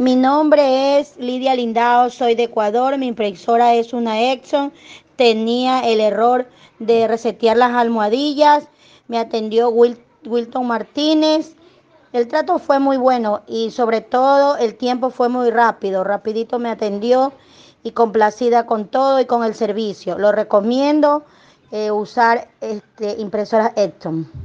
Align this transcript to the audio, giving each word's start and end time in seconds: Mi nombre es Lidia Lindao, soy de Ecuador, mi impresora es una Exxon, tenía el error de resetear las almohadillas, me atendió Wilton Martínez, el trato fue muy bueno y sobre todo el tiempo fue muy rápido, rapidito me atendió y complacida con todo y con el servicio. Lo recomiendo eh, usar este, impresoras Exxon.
Mi 0.00 0.16
nombre 0.16 0.98
es 0.98 1.18
Lidia 1.18 1.54
Lindao, 1.54 2.08
soy 2.08 2.34
de 2.34 2.44
Ecuador, 2.44 2.96
mi 2.96 3.06
impresora 3.08 3.74
es 3.74 3.92
una 3.92 4.32
Exxon, 4.32 4.72
tenía 5.16 5.80
el 5.80 6.00
error 6.00 6.48
de 6.78 7.06
resetear 7.06 7.58
las 7.58 7.72
almohadillas, 7.72 8.66
me 9.08 9.18
atendió 9.18 9.68
Wilton 9.68 10.66
Martínez, 10.66 11.54
el 12.14 12.28
trato 12.28 12.58
fue 12.58 12.78
muy 12.78 12.96
bueno 12.96 13.42
y 13.46 13.72
sobre 13.72 14.00
todo 14.00 14.56
el 14.56 14.74
tiempo 14.76 15.10
fue 15.10 15.28
muy 15.28 15.50
rápido, 15.50 16.02
rapidito 16.02 16.58
me 16.58 16.70
atendió 16.70 17.34
y 17.82 17.90
complacida 17.90 18.64
con 18.64 18.88
todo 18.88 19.20
y 19.20 19.26
con 19.26 19.44
el 19.44 19.54
servicio. 19.54 20.16
Lo 20.18 20.32
recomiendo 20.32 21.24
eh, 21.72 21.90
usar 21.90 22.48
este, 22.62 23.20
impresoras 23.20 23.72
Exxon. 23.76 24.39